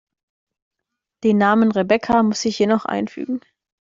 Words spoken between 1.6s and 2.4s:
Rebecca